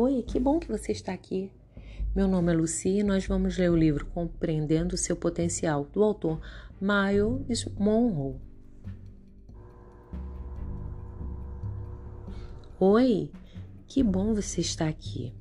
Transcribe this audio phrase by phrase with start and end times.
[0.00, 1.50] Oi, que bom que você está aqui.
[2.14, 6.04] Meu nome é Lucy e nós vamos ler o livro Compreendendo o Seu Potencial, do
[6.04, 6.40] autor
[6.80, 8.36] Miles Monroe.
[12.78, 13.32] Oi,
[13.88, 15.34] que bom você estar aqui.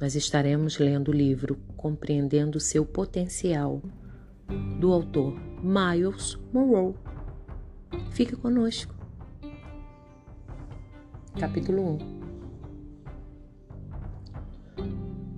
[0.00, 3.80] Nós estaremos lendo o livro Compreendendo o Seu Potencial,
[4.80, 6.96] do autor Miles Monroe.
[8.10, 8.92] Fique conosco.
[11.38, 12.21] Capítulo 1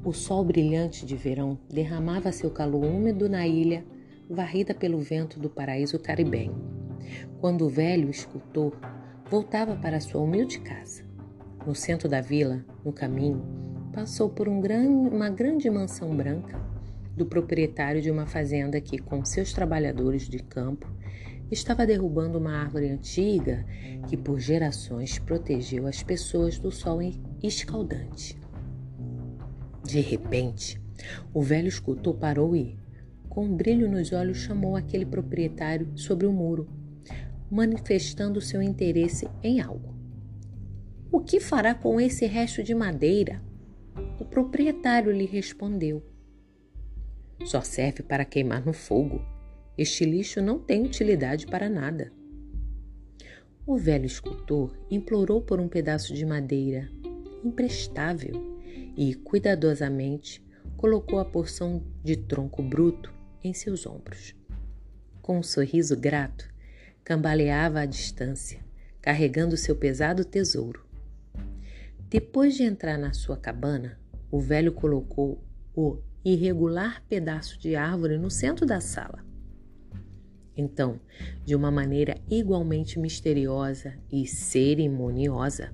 [0.05, 3.83] O sol brilhante de verão derramava seu calor úmido na ilha,
[4.29, 6.55] varrida pelo vento do paraíso caribenho,
[7.41, 8.77] quando o velho escultor
[9.31, 11.03] voltava para sua humilde casa.
[11.67, 13.43] No centro da vila, no caminho,
[13.95, 14.87] passou por um gran...
[14.87, 16.61] uma grande mansão branca
[17.17, 20.87] do proprietário de uma fazenda que, com seus trabalhadores de campo,
[21.51, 23.65] estava derrubando uma árvore antiga
[24.07, 27.01] que por gerações protegeu as pessoas do sol
[27.43, 28.44] escaldante.
[29.85, 30.81] De repente,
[31.33, 32.79] o velho escultor parou e,
[33.29, 36.67] com um brilho nos olhos, chamou aquele proprietário sobre o muro,
[37.51, 39.95] manifestando seu interesse em algo.
[41.13, 43.43] O que fará com esse resto de madeira?
[44.19, 46.03] O proprietário lhe respondeu:
[47.45, 49.21] Só serve para queimar no fogo.
[49.77, 52.11] Este lixo não tem utilidade para nada.
[53.67, 56.89] O velho escultor implorou por um pedaço de madeira
[57.45, 58.54] imprestável
[58.97, 60.45] e, cuidadosamente,
[60.77, 64.35] colocou a porção de tronco bruto em seus ombros.
[65.21, 66.49] Com um sorriso grato,
[67.03, 68.61] cambaleava à distância,
[69.01, 70.85] carregando seu pesado tesouro.
[72.09, 73.99] Depois de entrar na sua cabana,
[74.31, 75.43] o velho colocou
[75.75, 79.25] o irregular pedaço de árvore no centro da sala.
[80.57, 81.01] Então,
[81.45, 85.73] de uma maneira igualmente misteriosa e cerimoniosa,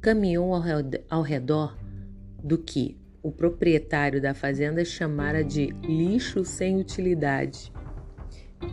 [0.00, 0.52] caminhou
[1.08, 1.78] ao redor
[2.42, 7.72] do que o proprietário da fazenda chamara de lixo sem utilidade.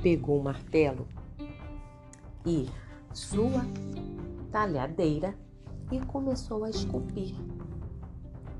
[0.01, 1.07] Pegou o martelo
[2.45, 2.67] e
[3.13, 3.65] sua
[4.51, 5.35] talhadeira
[5.91, 7.35] e começou a esculpir.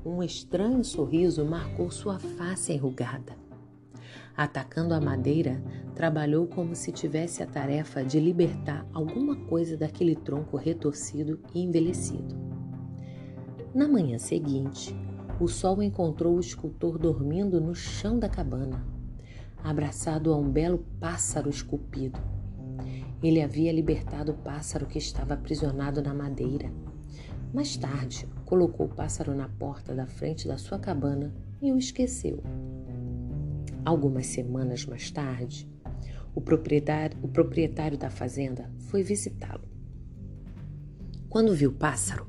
[0.04, 3.36] Um estranho sorriso marcou sua face enrugada.
[4.36, 5.60] Atacando a madeira,
[5.94, 12.47] trabalhou como se tivesse a tarefa de libertar alguma coisa daquele tronco retorcido e envelhecido.
[13.78, 14.92] Na manhã seguinte,
[15.38, 18.84] o sol encontrou o escultor dormindo no chão da cabana,
[19.62, 22.18] abraçado a um belo pássaro esculpido.
[23.22, 26.72] Ele havia libertado o pássaro que estava aprisionado na madeira.
[27.54, 32.42] Mais tarde, colocou o pássaro na porta da frente da sua cabana e o esqueceu.
[33.84, 35.70] Algumas semanas mais tarde,
[36.34, 39.68] o proprietário, o proprietário da fazenda foi visitá-lo.
[41.28, 42.26] Quando viu o pássaro,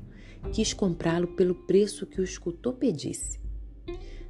[0.52, 3.40] quis comprá-lo pelo preço que o escultor pedisse.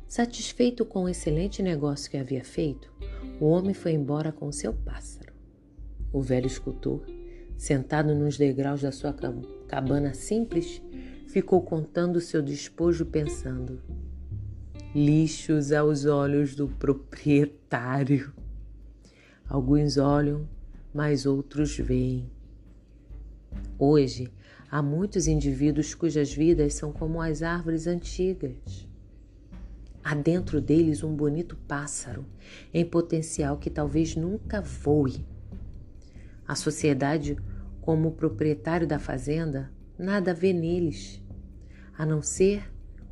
[0.07, 2.93] Satisfeito com o excelente negócio que havia feito,
[3.41, 5.33] o homem foi embora com seu pássaro.
[6.13, 7.07] O velho escultor,
[7.57, 9.15] sentado nos degraus da sua
[9.69, 10.83] cabana simples,
[11.29, 13.81] ficou contando seu despojo pensando:
[14.95, 18.33] lixos aos olhos do proprietário.
[19.49, 20.49] Alguns olham,
[20.93, 22.31] mas outros veem.
[23.79, 24.31] Hoje,
[24.73, 28.87] Há muitos indivíduos cujas vidas são como as árvores antigas.
[30.03, 32.25] Há dentro deles um bonito pássaro
[32.73, 35.27] em potencial que talvez nunca voe.
[36.47, 37.37] A sociedade,
[37.81, 41.21] como proprietário da fazenda, nada vê neles,
[41.99, 42.63] a não ser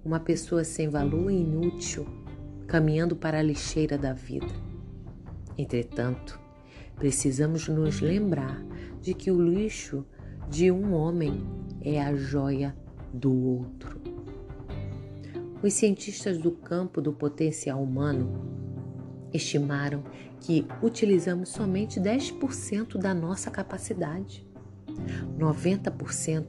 [0.04, 2.06] uma pessoa sem valor e inútil,
[2.68, 4.46] caminhando para a lixeira da vida.
[5.58, 6.38] Entretanto,
[6.94, 8.64] precisamos nos lembrar
[9.02, 10.06] de que o lixo
[10.50, 11.46] de um homem
[11.80, 12.74] é a joia
[13.12, 14.00] do outro.
[15.62, 18.58] Os cientistas do campo do potencial humano
[19.32, 20.02] estimaram
[20.40, 24.46] que utilizamos somente 10% da nossa capacidade.
[25.38, 26.46] 90%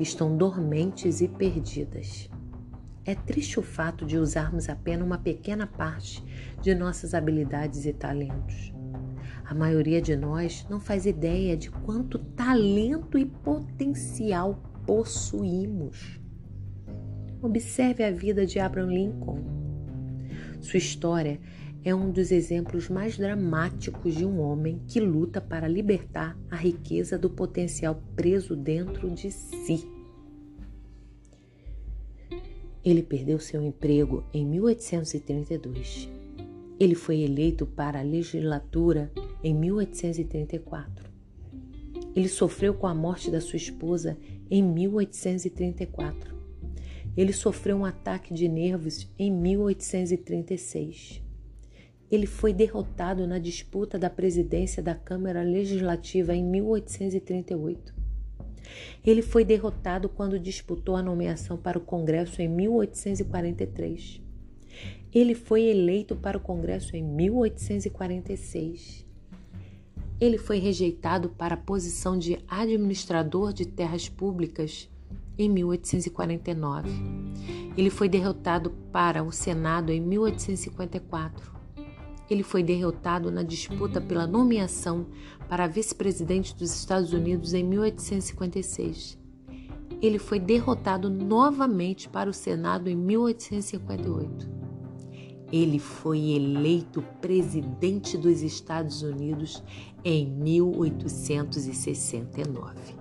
[0.00, 2.30] estão dormentes e perdidas.
[3.04, 6.24] É triste o fato de usarmos apenas uma pequena parte
[6.60, 8.72] de nossas habilidades e talentos.
[9.44, 16.20] A maioria de nós não faz ideia de quanto talento e potencial possuímos.
[17.40, 19.40] Observe a vida de Abraham Lincoln.
[20.60, 21.40] Sua história
[21.84, 27.18] é um dos exemplos mais dramáticos de um homem que luta para libertar a riqueza
[27.18, 29.84] do potencial preso dentro de si.
[32.84, 36.21] Ele perdeu seu emprego em 1832.
[36.82, 41.08] Ele foi eleito para a legislatura em 1834.
[42.12, 44.18] Ele sofreu com a morte da sua esposa
[44.50, 46.34] em 1834.
[47.16, 51.22] Ele sofreu um ataque de nervos em 1836.
[52.10, 57.94] Ele foi derrotado na disputa da presidência da Câmara Legislativa em 1838.
[59.06, 64.31] Ele foi derrotado quando disputou a nomeação para o Congresso em 1843.
[65.14, 69.04] Ele foi eleito para o Congresso em 1846.
[70.18, 74.88] Ele foi rejeitado para a posição de administrador de terras públicas
[75.38, 76.88] em 1849.
[77.76, 81.52] Ele foi derrotado para o Senado em 1854.
[82.30, 85.08] Ele foi derrotado na disputa pela nomeação
[85.46, 89.18] para vice-presidente dos Estados Unidos em 1856.
[90.00, 94.61] Ele foi derrotado novamente para o Senado em 1858.
[95.52, 99.62] Ele foi eleito presidente dos Estados Unidos
[100.02, 102.96] em 1869.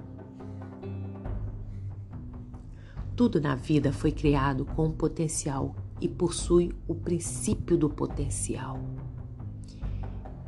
[3.15, 8.77] Tudo na vida foi criado com potencial e possui o princípio do potencial.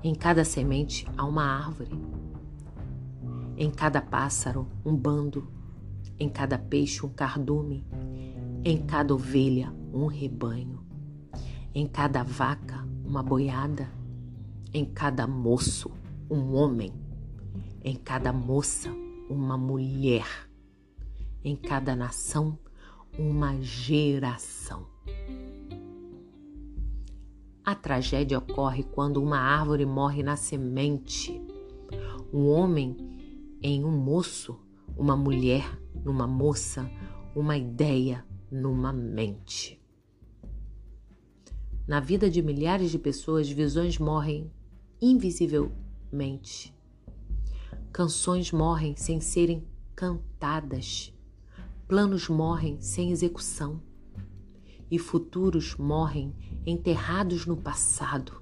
[0.04, 1.98] Em cada semente há uma árvore,
[3.56, 5.48] em cada pássaro um bando,
[6.20, 7.86] em cada peixe um cardume,
[8.66, 10.84] em cada ovelha um rebanho,
[11.76, 13.90] em cada vaca uma boiada,
[14.74, 15.92] em cada moço
[16.30, 16.94] um homem,
[17.84, 18.92] em cada moça
[19.30, 20.28] uma mulher,
[21.44, 22.58] em cada nação
[23.18, 24.88] uma geração.
[27.66, 31.42] A tragédia ocorre quando uma árvore morre na semente,
[32.32, 32.96] um homem
[33.62, 34.60] em um moço,
[34.98, 36.90] uma mulher numa moça,
[37.36, 39.83] uma ideia numa mente.
[41.86, 44.50] Na vida de milhares de pessoas, visões morrem
[45.02, 46.74] invisivelmente.
[47.92, 51.14] Canções morrem sem serem cantadas.
[51.86, 53.82] Planos morrem sem execução
[54.90, 56.34] e futuros morrem
[56.66, 58.42] enterrados no passado.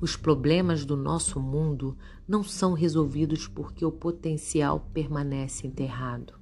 [0.00, 1.96] Os problemas do nosso mundo
[2.26, 6.34] não são resolvidos porque o potencial permanece enterrado.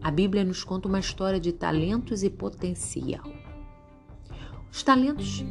[0.00, 3.37] A Bíblia nos conta uma história de talentos e potencial.
[4.70, 5.44] Os talentos,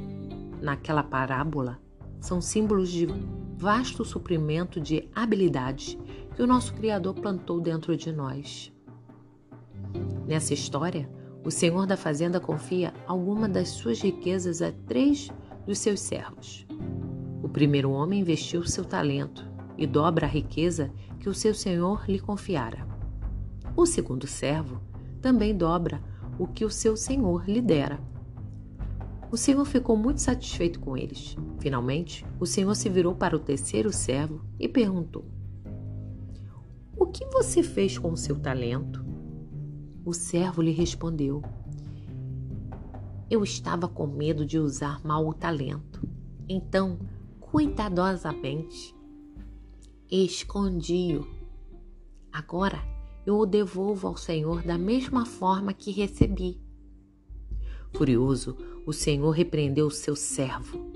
[0.62, 1.80] naquela parábola,
[2.20, 3.08] são símbolos de
[3.58, 5.98] vasto suprimento de habilidades
[6.36, 8.72] que o nosso Criador plantou dentro de nós.
[10.28, 11.10] Nessa história,
[11.44, 15.30] o senhor da fazenda confia alguma das suas riquezas a três
[15.66, 16.68] dos seus servos.
[17.42, 19.48] O primeiro homem investiu seu talento
[19.78, 22.88] e dobra a riqueza que o seu senhor lhe confiara.
[23.76, 24.82] O segundo servo
[25.22, 26.02] também dobra
[26.38, 28.00] o que o seu senhor lhe dera.
[29.32, 31.36] O senhor ficou muito satisfeito com eles.
[31.60, 35.26] Finalmente, o senhor se virou para o terceiro servo e perguntou:
[37.00, 39.06] o que você fez com o seu talento?
[40.04, 41.44] O servo lhe respondeu:
[43.30, 46.02] Eu estava com medo de usar mal o talento.
[46.50, 46.98] Então,
[47.40, 48.96] cuidadosamente,
[50.10, 51.28] escondi-o.
[52.32, 52.84] Agora
[53.28, 56.60] eu o devolvo ao Senhor da mesma forma que recebi.
[57.94, 58.58] Furioso,
[58.88, 60.90] o Senhor repreendeu o seu servo.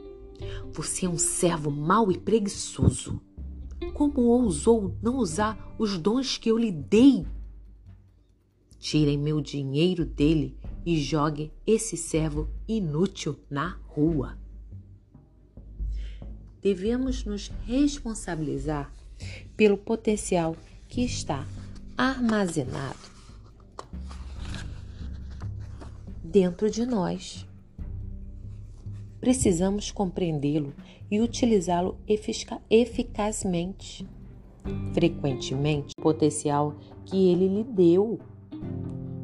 [0.72, 3.22] Você é um servo mau e preguiçoso.
[3.94, 7.28] Como ousou não usar os dons que eu lhe dei?
[8.80, 14.38] Tirem meu dinheiro dele e joguem esse servo inútil na rua.
[16.62, 18.90] Devemos nos responsabilizar
[19.58, 20.56] pelo potencial
[20.88, 21.46] que está
[21.98, 23.12] armazenado
[26.24, 27.51] dentro de nós.
[29.22, 30.74] Precisamos compreendê-lo
[31.12, 31.96] e utilizá-lo
[32.70, 34.08] eficazmente.
[34.94, 36.76] Frequentemente, o potencial
[37.06, 38.20] que ele lhe deu.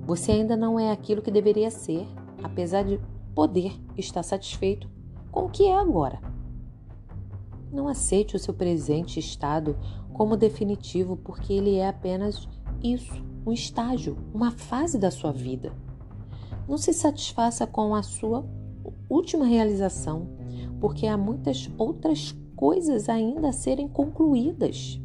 [0.05, 2.05] Você ainda não é aquilo que deveria ser,
[2.43, 2.99] apesar de
[3.33, 4.87] poder estar satisfeito
[5.31, 6.21] com o que é agora.
[7.71, 9.75] Não aceite o seu presente estado
[10.13, 12.47] como definitivo, porque ele é apenas
[12.83, 15.73] isso, um estágio, uma fase da sua vida.
[16.67, 18.47] Não se satisfaça com a sua
[19.09, 20.27] última realização,
[20.79, 24.99] porque há muitas outras coisas ainda a serem concluídas.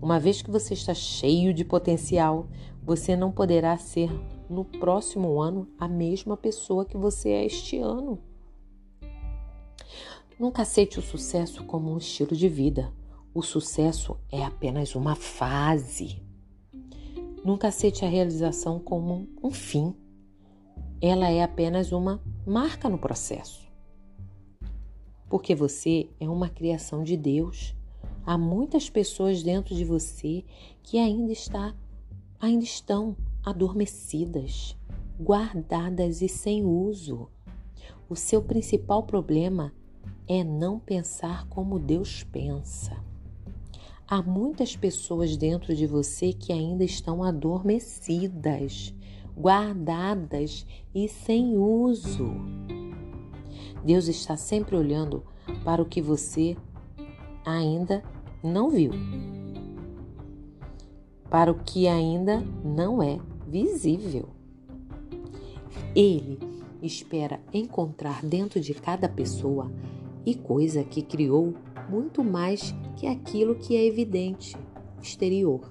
[0.00, 2.48] Uma vez que você está cheio de potencial,
[2.82, 4.10] você não poderá ser
[4.50, 8.18] no próximo ano a mesma pessoa que você é este ano.
[10.38, 12.92] Nunca aceite o sucesso como um estilo de vida.
[13.32, 16.20] O sucesso é apenas uma fase.
[17.44, 19.94] Nunca aceite a realização como um fim.
[21.02, 23.62] Ela é apenas uma marca no processo
[25.32, 27.74] porque você é uma criação de Deus.
[28.26, 30.44] Há muitas pessoas dentro de você
[30.82, 31.74] que ainda está,
[32.38, 34.76] ainda estão adormecidas,
[35.18, 37.30] guardadas e sem uso.
[38.10, 39.72] O seu principal problema
[40.28, 43.02] é não pensar como Deus pensa.
[44.06, 48.94] Há muitas pessoas dentro de você que ainda estão adormecidas,
[49.36, 52.30] guardadas e sem uso.
[53.84, 55.24] Deus está sempre olhando
[55.64, 56.56] para o que você
[57.44, 58.02] ainda
[58.42, 58.92] não viu,
[61.28, 64.28] para o que ainda não é visível.
[65.94, 66.38] Ele
[66.80, 69.70] espera encontrar dentro de cada pessoa
[70.24, 71.54] e coisa que criou
[71.88, 74.56] muito mais que aquilo que é evidente,
[75.02, 75.70] exterior.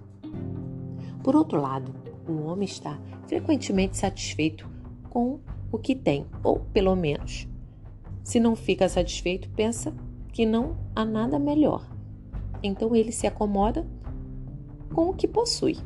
[1.24, 1.94] Por outro lado,
[2.28, 3.00] o homem está
[3.32, 4.70] frequentemente satisfeito
[5.10, 5.40] com
[5.72, 7.48] o que tem, ou pelo menos,
[8.26, 9.96] se não fica satisfeito, pensa
[10.34, 11.90] que não há nada melhor.
[12.62, 13.88] Então ele se acomoda
[14.94, 15.78] com o que possui.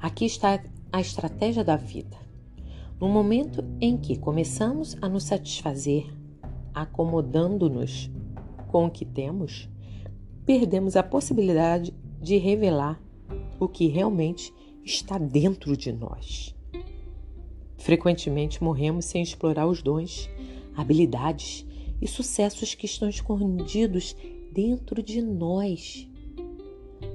[0.00, 2.16] Aqui está a estratégia da vida.
[3.00, 6.06] No momento em que começamos a nos satisfazer
[6.72, 8.08] acomodando-nos
[8.68, 9.68] com o que temos,
[10.46, 13.02] perdemos a possibilidade de revelar
[13.58, 14.54] o que realmente
[14.84, 16.54] está dentro de nós.
[17.76, 20.28] Frequentemente morremos sem explorar os dons,
[20.76, 21.66] habilidades
[22.00, 24.16] e sucessos que estão escondidos
[24.52, 26.08] dentro de nós.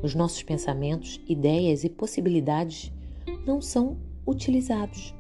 [0.04, 2.92] Os nossos pensamentos, ideias e possibilidades
[3.46, 5.14] não são utilizados.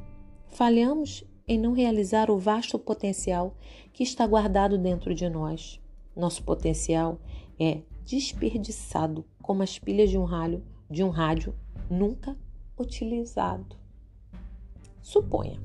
[0.50, 3.56] Falhamos em não realizar o vasto potencial
[3.94, 5.80] que está guardado dentro de nós.
[6.16, 7.20] Nosso potencial
[7.60, 11.54] é desperdiçado como as pilhas de um rádio, de um rádio
[11.90, 12.38] nunca
[12.78, 13.76] utilizado.
[15.02, 15.60] Suponha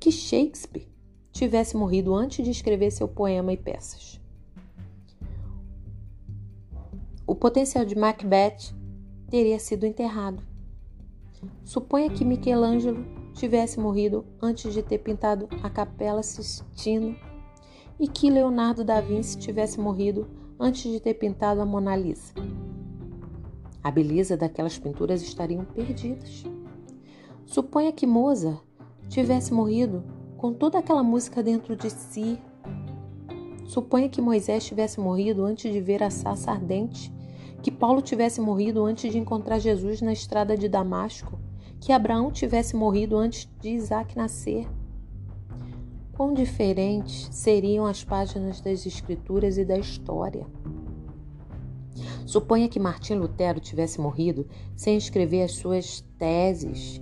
[0.00, 0.88] que Shakespeare
[1.32, 4.20] tivesse morrido antes de escrever seu poema e peças.
[7.26, 8.74] O potencial de Macbeth
[9.30, 10.42] teria sido enterrado.
[11.64, 17.16] Suponha que Michelangelo tivesse morrido antes de ter pintado a Capela Sistina
[17.98, 22.32] e que Leonardo da Vinci tivesse morrido antes de ter pintado a Mona Lisa.
[23.84, 26.42] A beleza daquelas pinturas estariam perdidas.
[27.44, 28.58] Suponha que Mozart
[29.08, 30.02] tivesse morrido
[30.36, 32.38] com toda aquela música dentro de si.
[33.66, 37.12] Suponha que Moisés tivesse morrido antes de ver a sarça ardente,
[37.62, 41.38] que Paulo tivesse morrido antes de encontrar Jesus na estrada de Damasco
[41.84, 44.66] que Abraão tivesse morrido antes de Isaac nascer.
[46.14, 50.46] Quão diferentes seriam as páginas das Escrituras e da história.
[52.26, 57.00] Suponha que Martim Lutero tivesse morrido sem escrever as suas teses,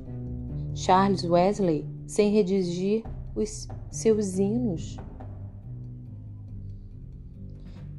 [0.74, 4.96] Charles Wesley sem redigir os seus hinos,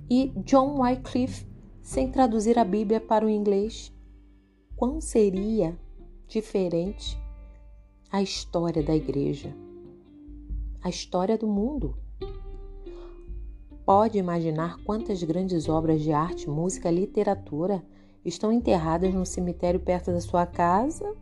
[0.10, 1.48] e John Wycliffe
[1.82, 3.92] sem traduzir a Bíblia para o inglês.
[4.76, 5.78] Quão seria
[6.28, 7.18] diferente
[8.12, 9.56] a história da igreja,
[10.82, 11.98] a história do mundo.
[13.86, 17.84] Pode imaginar quantas grandes obras de arte, música, literatura
[18.24, 21.14] estão enterradas no cemitério perto da sua casa?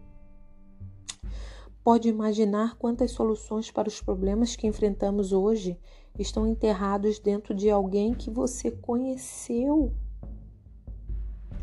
[1.84, 5.76] Pode imaginar quantas soluções para os problemas que enfrentamos hoje
[6.20, 9.92] estão enterrados dentro de alguém que você conheceu?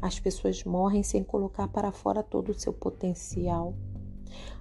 [0.03, 3.73] As pessoas morrem sem colocar para fora todo o seu potencial.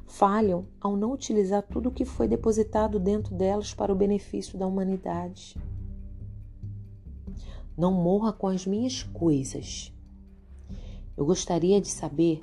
[0.06, 4.68] Falham ao não utilizar tudo o que foi depositado dentro delas para o benefício da
[4.68, 5.56] humanidade.
[7.78, 9.94] Não morra com as minhas coisas.
[11.16, 12.40] Eu gostaria de saber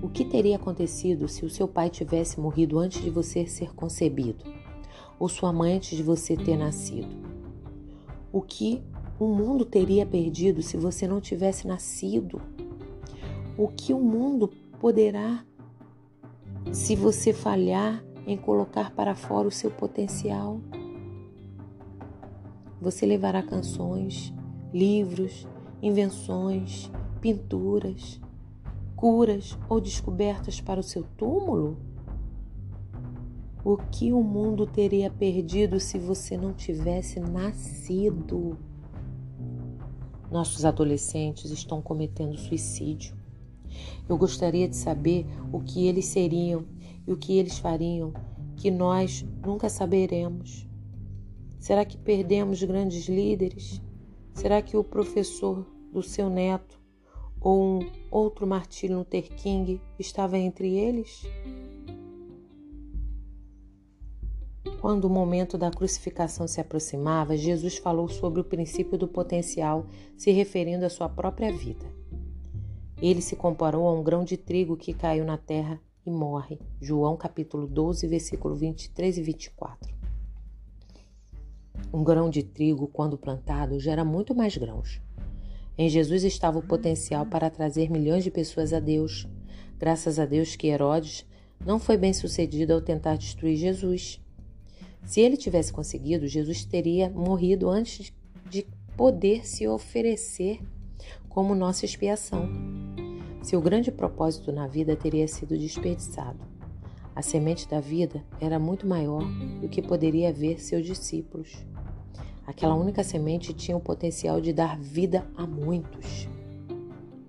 [0.00, 4.44] o que teria acontecido se o seu pai tivesse morrido antes de você ser concebido,
[5.18, 7.08] ou sua mãe antes de você ter nascido.
[8.32, 8.80] O que
[9.18, 12.40] o mundo teria perdido se você não tivesse nascido?
[13.58, 15.44] O que o mundo poderá
[16.70, 20.60] se você falhar em colocar para fora o seu potencial?
[22.80, 24.32] Você levará canções,
[24.76, 25.48] livros,
[25.80, 28.20] invenções, pinturas,
[28.94, 31.78] curas ou descobertas para o seu túmulo?
[33.64, 38.58] O que o mundo teria perdido se você não tivesse nascido?
[40.30, 43.16] Nossos adolescentes estão cometendo suicídio.
[44.06, 46.66] Eu gostaria de saber o que eles seriam
[47.06, 48.12] e o que eles fariam,
[48.54, 50.68] que nós nunca saberemos.
[51.58, 53.80] Será que perdemos grandes líderes?
[54.36, 56.78] Será que o professor do seu neto
[57.40, 61.22] ou um outro Martin Luther King estava entre eles?
[64.78, 69.86] Quando o momento da crucificação se aproximava, Jesus falou sobre o princípio do potencial,
[70.18, 71.86] se referindo à sua própria vida.
[73.00, 76.60] Ele se comparou a um grão de trigo que caiu na terra e morre.
[76.78, 79.95] João capítulo 12, versículo 23 e 24.
[81.92, 85.00] Um grão de trigo, quando plantado, gera muito mais grãos.
[85.78, 89.28] Em Jesus estava o potencial para trazer milhões de pessoas a Deus.
[89.78, 91.26] Graças a Deus que Herodes
[91.64, 94.20] não foi bem sucedido ao tentar destruir Jesus.
[95.04, 98.12] Se ele tivesse conseguido, Jesus teria morrido antes
[98.48, 98.66] de
[98.96, 100.60] poder se oferecer
[101.28, 102.48] como nossa expiação.
[103.42, 106.55] Seu grande propósito na vida teria sido desperdiçado.
[107.16, 109.24] A semente da vida era muito maior
[109.60, 111.64] do que poderia ver seus discípulos.
[112.46, 116.28] Aquela única semente tinha o potencial de dar vida a muitos.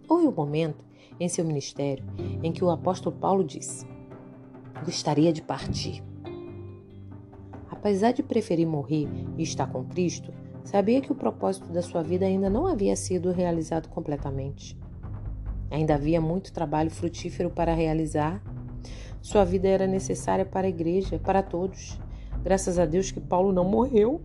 [0.08, 0.86] Houve um momento
[1.18, 2.04] em seu ministério
[2.44, 3.88] em que o apóstolo Paulo disse:
[4.84, 6.04] Gostaria de partir.
[7.70, 10.34] Apesar de preferir morrer e estar com Cristo,
[10.66, 14.78] sabia que o propósito da sua vida ainda não havia sido realizado completamente.
[15.72, 18.44] Ainda havia muito trabalho frutífero para realizar.
[19.22, 22.00] Sua vida era necessária para a igreja, para todos.
[22.44, 24.22] Graças a Deus que Paulo não morreu.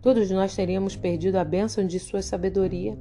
[0.00, 2.98] Todos nós teríamos perdido a bênção de sua sabedoria.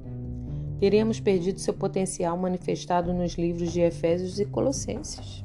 [0.80, 5.44] Teríamos perdido seu potencial manifestado nos livros de Efésios e Colossenses.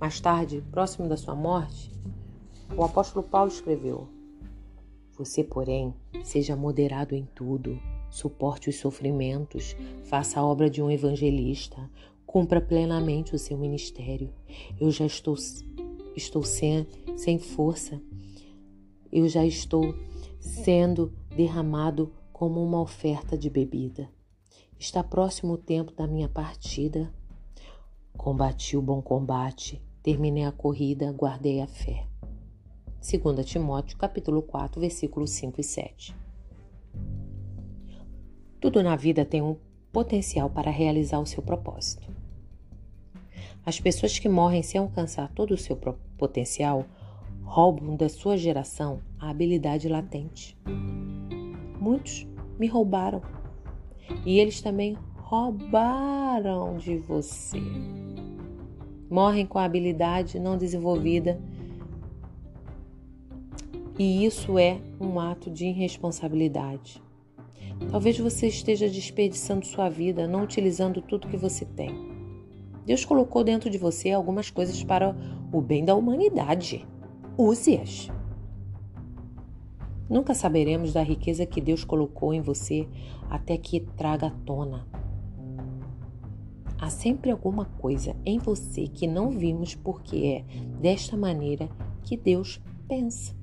[0.00, 1.92] Mais tarde, próximo da sua morte,
[2.76, 4.08] o apóstolo Paulo escreveu:
[5.16, 7.78] Você, porém, seja moderado em tudo,
[8.10, 11.90] suporte os sofrimentos, faça a obra de um evangelista,
[12.26, 14.32] cumpra plenamente o seu ministério.
[14.80, 15.36] Eu já estou,
[16.16, 16.86] estou sem,
[17.16, 18.00] sem força
[19.10, 19.94] eu já estou
[20.38, 24.08] sendo derramado como uma oferta de bebida.
[24.78, 27.12] Está próximo o tempo da minha partida.
[28.16, 32.06] Combati o bom combate, terminei a corrida, guardei a fé.
[33.00, 36.27] 2 Timóteo, capítulo 4, versículos 5 e 7.
[38.60, 39.56] Tudo na vida tem um
[39.92, 42.08] potencial para realizar o seu propósito.
[43.64, 45.76] As pessoas que morrem sem alcançar todo o seu
[46.16, 46.84] potencial
[47.44, 50.56] roubam da sua geração a habilidade latente.
[51.80, 52.26] Muitos
[52.58, 53.22] me roubaram
[54.26, 57.60] e eles também roubaram de você.
[59.08, 61.40] Morrem com a habilidade não desenvolvida
[63.98, 67.02] e isso é um ato de irresponsabilidade.
[67.90, 71.90] Talvez você esteja desperdiçando sua vida, não utilizando tudo que você tem.
[72.84, 75.14] Deus colocou dentro de você algumas coisas para
[75.52, 76.86] o bem da humanidade.
[77.36, 78.10] Use-as.
[80.08, 82.88] Nunca saberemos da riqueza que Deus colocou em você
[83.28, 84.86] até que traga à tona.
[86.80, 90.44] Há sempre alguma coisa em você que não vimos porque é
[90.80, 91.68] desta maneira
[92.02, 93.36] que Deus pensa.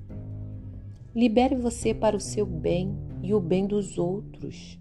[1.14, 4.78] Libere você para o seu bem e o bem dos outros.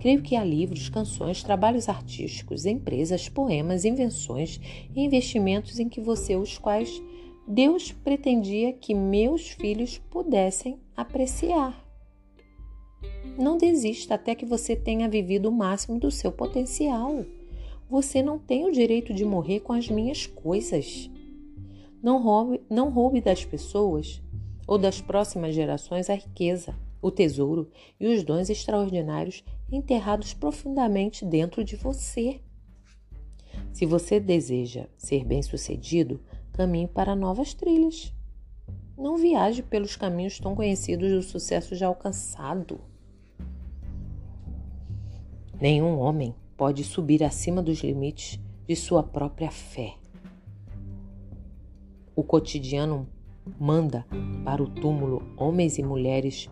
[0.00, 4.60] Creio que há livros, canções, trabalhos artísticos, empresas, poemas, invenções
[4.94, 7.00] e investimentos em que você os quais
[7.46, 11.82] Deus pretendia que meus filhos pudessem apreciar.
[13.38, 17.24] Não desista até que você tenha vivido o máximo do seu potencial.
[17.88, 21.10] Você não tem o direito de morrer com as minhas coisas.
[22.02, 24.20] Não roube, não roube das pessoas
[24.66, 31.64] ou das próximas gerações a riqueza, o tesouro e os dons extraordinários enterrados profundamente dentro
[31.64, 32.40] de você.
[33.72, 36.20] Se você deseja ser bem-sucedido,
[36.52, 38.14] caminhe para novas trilhas.
[38.96, 42.80] Não viaje pelos caminhos tão conhecidos do sucesso já alcançado.
[45.60, 49.94] Nenhum homem pode subir acima dos limites de sua própria fé.
[52.14, 53.08] O cotidiano
[53.58, 54.06] manda
[54.44, 56.48] para o túmulo homens e mulheres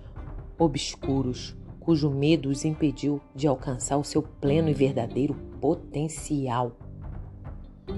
[0.60, 6.76] obscuros, cujo medo os impediu de alcançar o seu pleno e verdadeiro potencial.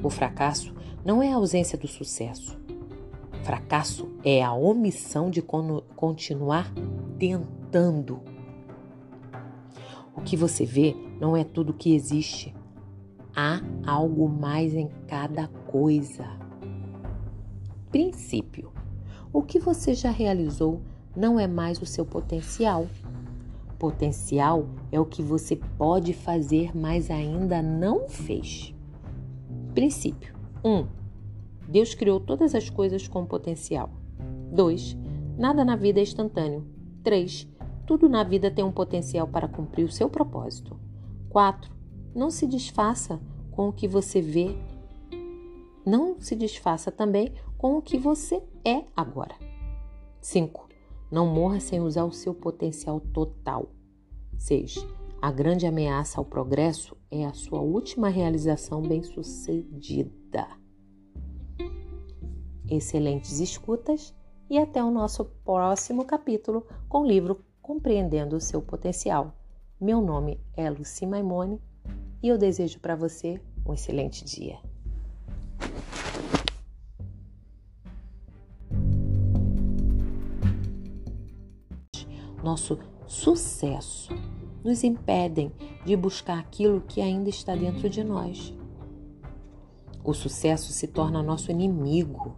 [0.03, 0.73] O fracasso
[1.05, 2.57] não é a ausência do sucesso.
[3.43, 6.73] Fracasso é a omissão de continuar
[7.19, 8.21] tentando.
[10.15, 12.55] O que você vê não é tudo que existe.
[13.35, 16.25] Há algo mais em cada coisa.
[17.91, 18.73] Princípio:
[19.33, 20.81] o que você já realizou
[21.15, 22.87] não é mais o seu potencial.
[23.79, 28.75] Potencial é o que você pode fazer, mas ainda não fez.
[29.75, 30.71] Princípio: 1.
[30.71, 30.87] Um,
[31.69, 33.91] Deus criou todas as coisas com potencial.
[34.53, 34.97] 2.
[35.39, 36.67] Nada na vida é instantâneo.
[37.03, 37.49] 3.
[37.87, 40.79] Tudo na vida tem um potencial para cumprir o seu propósito.
[41.31, 41.73] 4.
[42.15, 43.21] Não se desfaça
[43.51, 44.55] com o que você vê.
[45.85, 49.35] Não se desfaça também com o que você é agora.
[50.21, 50.72] 5.
[51.13, 53.69] Não morra sem usar o seu potencial total.
[54.39, 54.77] 6.
[55.21, 60.49] A grande ameaça ao progresso é a sua última realização bem-sucedida.
[62.67, 64.15] Excelentes escutas
[64.49, 69.37] e até o nosso próximo capítulo com o livro Compreendendo o Seu Potencial.
[69.79, 71.61] Meu nome é Luci Maimone
[72.23, 74.72] e eu desejo para você um excelente dia.
[82.43, 84.13] Nosso sucesso
[84.65, 85.53] nos impedem
[85.85, 88.55] de buscar aquilo que ainda está dentro de nós.
[90.05, 92.35] O sucesso se torna nosso inimigo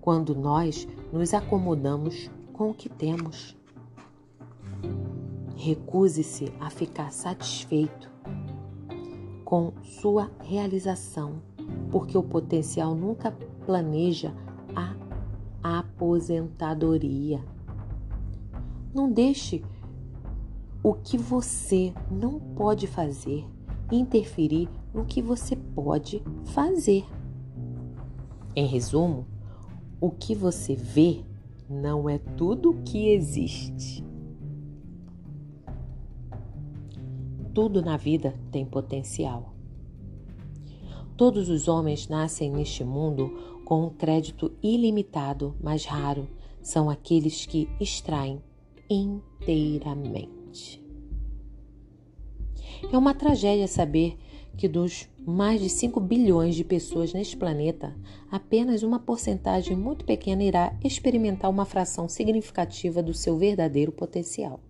[0.00, 3.56] quando nós nos acomodamos com o que temos.
[5.56, 8.10] Recuse-se a ficar satisfeito
[9.44, 11.42] com sua realização,
[11.90, 13.30] porque o potencial nunca
[13.66, 14.34] planeja
[14.74, 14.94] a
[15.78, 17.53] aposentadoria.
[18.94, 19.62] Não deixe
[20.82, 23.44] o que você não pode fazer
[23.90, 27.04] interferir no que você pode fazer.
[28.54, 29.26] Em resumo,
[30.00, 31.24] o que você vê
[31.68, 34.04] não é tudo o que existe.
[37.52, 39.54] Tudo na vida tem potencial.
[41.16, 43.30] Todos os homens nascem neste mundo
[43.64, 46.28] com um crédito ilimitado, mas raro
[46.60, 48.42] são aqueles que extraem
[48.88, 50.82] inteiramente.
[52.92, 54.18] É uma tragédia saber
[54.56, 57.96] que dos mais de 5 bilhões de pessoas neste planeta,
[58.30, 64.60] apenas uma porcentagem muito pequena irá experimentar uma fração significativa do seu verdadeiro potencial.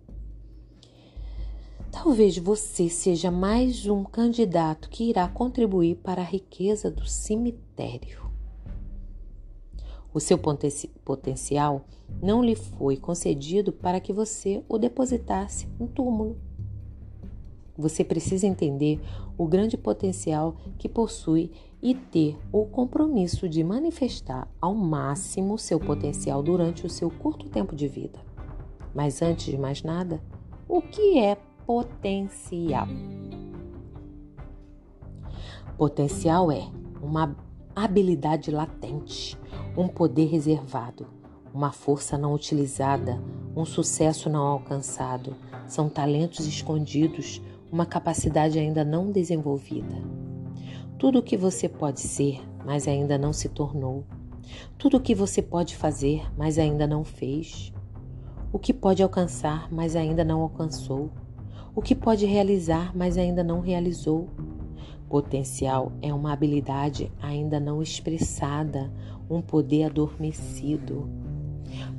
[1.91, 8.24] Talvez você seja mais um candidato que irá contribuir para a riqueza do cemitério.
[10.15, 10.39] O seu
[11.03, 11.85] potencial
[12.23, 16.37] não lhe foi concedido para que você o depositasse no túmulo.
[17.77, 19.01] Você precisa entender
[19.37, 21.51] o grande potencial que possui
[21.81, 27.75] e ter o compromisso de manifestar ao máximo seu potencial durante o seu curto tempo
[27.75, 28.17] de vida.
[28.93, 30.23] Mas antes de mais nada,
[30.65, 32.87] o que é potencial?
[35.77, 37.35] Potencial é uma
[37.75, 39.37] habilidade latente,
[39.77, 41.05] um poder reservado,
[41.53, 43.21] uma força não utilizada,
[43.55, 45.35] um sucesso não alcançado.
[45.67, 49.95] São talentos escondidos, uma capacidade ainda não desenvolvida.
[50.97, 54.05] Tudo o que você pode ser, mas ainda não se tornou.
[54.77, 57.73] Tudo o que você pode fazer, mas ainda não fez.
[58.53, 61.09] O que pode alcançar, mas ainda não alcançou.
[61.75, 64.29] O que pode realizar, mas ainda não realizou.
[65.09, 68.91] Potencial é uma habilidade ainda não expressada,
[69.29, 71.09] um poder adormecido.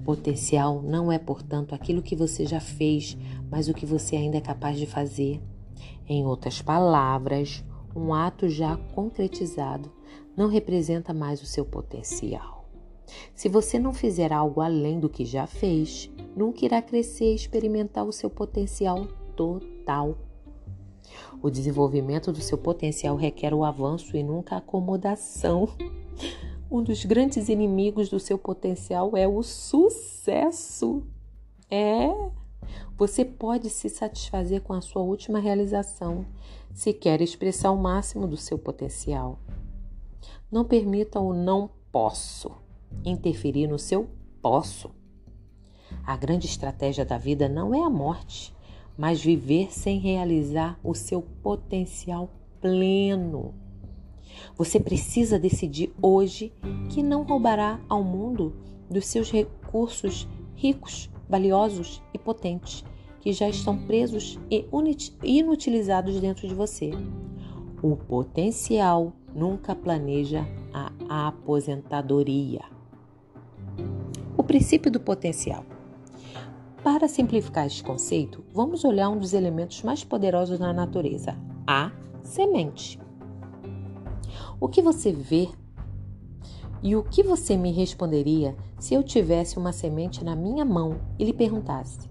[0.04, 3.16] Potencial não é, portanto, aquilo que você já fez,
[3.50, 5.40] mas o que você ainda é capaz de fazer.
[6.08, 9.90] Em outras palavras, um ato já concretizado
[10.36, 12.68] não representa mais o seu potencial.
[13.34, 18.04] Se você não fizer algo além do que já fez, nunca irá crescer e experimentar
[18.04, 20.18] o seu potencial total.
[21.40, 25.68] O desenvolvimento do seu potencial requer o avanço e nunca a acomodação.
[26.68, 31.02] Um dos grandes inimigos do seu potencial é o sucesso.
[31.70, 32.08] É.
[32.96, 36.26] Você pode se satisfazer com a sua última realização
[36.74, 39.38] se quer expressar o máximo do seu potencial.
[40.50, 42.50] Não permita o não posso
[43.04, 44.08] interferir no seu
[44.42, 44.90] posso.
[46.04, 48.54] A grande estratégia da vida não é a morte,
[48.96, 53.54] mas viver sem realizar o seu potencial pleno.
[54.56, 56.52] Você precisa decidir hoje
[56.90, 58.54] que não roubará ao mundo
[58.90, 62.84] dos seus recursos ricos valiosos e potentes
[63.20, 64.64] que já estão presos e
[65.24, 66.92] inutilizados dentro de você.
[67.82, 70.46] O potencial nunca planeja
[71.08, 72.62] a aposentadoria.
[74.36, 75.64] O princípio do potencial.
[76.84, 81.90] Para simplificar este conceito, vamos olhar um dos elementos mais poderosos na natureza, a
[82.22, 83.05] semente.
[84.58, 85.48] O que você vê
[86.82, 91.24] e o que você me responderia se eu tivesse uma semente na minha mão e
[91.24, 92.08] lhe perguntasse: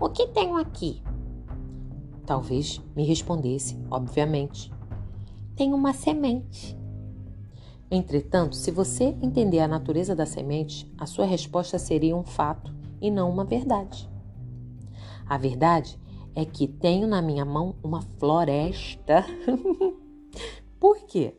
[0.00, 1.02] O que tenho aqui?
[2.26, 4.72] Talvez me respondesse, obviamente:
[5.54, 6.76] Tenho uma semente.
[7.90, 13.10] Entretanto, se você entender a natureza da semente, a sua resposta seria um fato e
[13.10, 14.08] não uma verdade.
[15.26, 15.98] A verdade
[16.34, 19.24] é que tenho na minha mão uma floresta.
[20.78, 21.36] Por quê?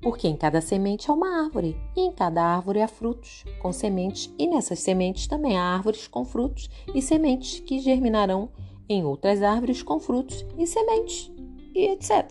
[0.00, 4.32] Porque em cada semente há uma árvore, e em cada árvore há frutos com sementes,
[4.38, 8.50] e nessas sementes também há árvores com frutos e sementes que germinarão
[8.88, 11.32] em outras árvores com frutos e sementes,
[11.74, 12.30] e etc.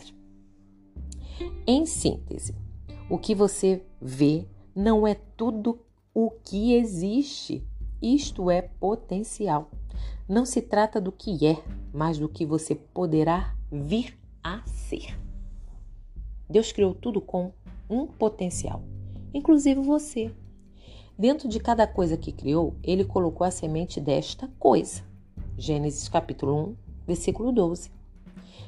[1.67, 2.55] Em síntese,
[3.09, 5.79] o que você vê não é tudo
[6.13, 7.63] o que existe.
[8.01, 9.69] Isto é potencial.
[10.27, 11.61] Não se trata do que é,
[11.93, 15.24] mas do que você poderá vir a ser.
[16.49, 17.51] Deus criou tudo com
[17.89, 18.83] um potencial,
[19.33, 20.31] inclusive você.
[21.17, 25.01] Dentro de cada coisa que criou, ele colocou a semente desta coisa.
[25.57, 26.75] Gênesis capítulo 1,
[27.07, 27.89] versículo 12.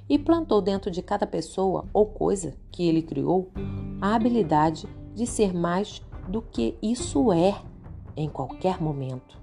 [0.09, 3.51] E plantou dentro de cada pessoa ou coisa que ele criou
[3.99, 7.61] a habilidade de ser mais do que isso é
[8.15, 9.37] em qualquer momento.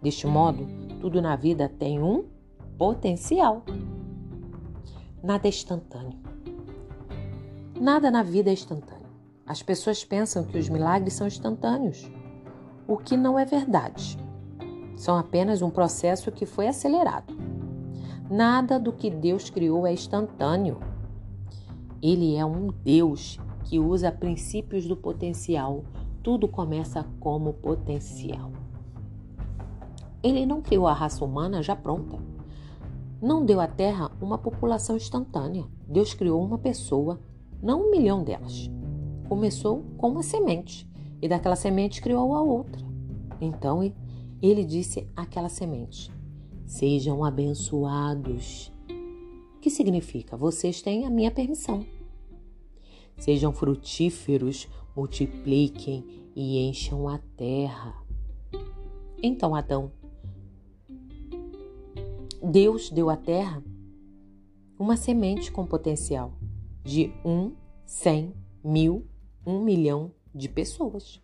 [0.00, 0.66] Deste modo,
[1.00, 2.24] tudo na vida tem um
[2.78, 3.64] potencial.
[5.22, 6.29] Nada é instantâneo.
[7.80, 9.08] Nada na vida é instantâneo.
[9.46, 12.10] As pessoas pensam que os milagres são instantâneos,
[12.86, 14.18] o que não é verdade.
[14.96, 17.34] São apenas um processo que foi acelerado.
[18.30, 20.78] Nada do que Deus criou é instantâneo.
[22.02, 25.82] Ele é um Deus que usa princípios do potencial
[26.22, 28.52] tudo começa como potencial.
[30.22, 32.18] Ele não criou a raça humana já pronta.
[33.22, 35.64] Não deu à Terra uma população instantânea.
[35.88, 37.18] Deus criou uma pessoa,
[37.62, 38.70] não um milhão delas.
[39.28, 40.88] Começou com uma semente
[41.20, 42.84] e daquela semente criou a outra.
[43.40, 43.92] Então
[44.42, 46.10] ele disse àquela semente:
[46.66, 48.72] Sejam abençoados.
[49.60, 50.36] Que significa?
[50.36, 51.84] Vocês têm a minha permissão.
[53.18, 57.94] Sejam frutíferos, multipliquem e encham a terra.
[59.22, 59.92] Então Adão,
[62.42, 63.62] Deus deu à terra
[64.78, 66.39] uma semente com potencial
[66.82, 67.52] de um,
[67.84, 69.06] cem, mil,
[69.46, 71.20] um milhão de pessoas.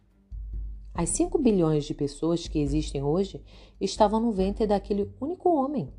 [0.94, 3.42] As 5 bilhões de pessoas que existem hoje
[3.78, 5.92] estavam no ventre daquele único homem.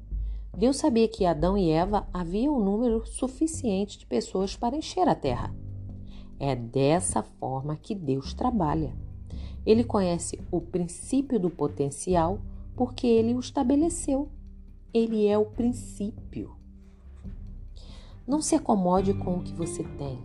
[0.57, 5.13] Deus sabia que Adão e Eva havia um número suficiente de pessoas para encher a
[5.13, 5.53] terra.
[6.39, 8.95] É dessa forma que Deus trabalha.
[9.63, 12.39] Ele conhece o princípio do potencial
[12.75, 14.29] porque ele o estabeleceu.
[14.91, 16.56] Ele é o princípio.
[18.27, 20.19] Não se acomode com o que você tem.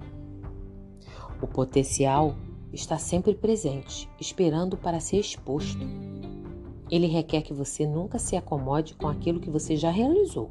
[1.40, 2.34] O potencial
[2.72, 5.86] está sempre presente, esperando para ser exposto.
[6.90, 10.50] Ele requer que você nunca se acomode com aquilo que você já realizou.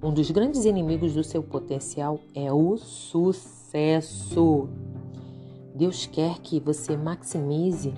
[0.00, 4.68] Um dos grandes inimigos do seu potencial é o sucesso.
[5.74, 7.92] Deus quer que você maximize